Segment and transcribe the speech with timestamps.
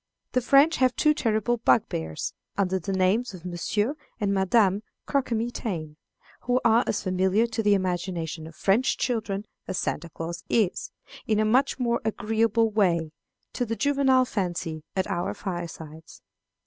[0.31, 5.95] The French have two terrible bugbears, under the names of Monsieur and Madame Croquemitaine,
[6.39, 10.89] who are as familiar to the imaginations of French children as Santa Claus is,
[11.27, 13.11] in a much more agreeable way,
[13.53, 16.23] to the juvenile fancy at our firesides.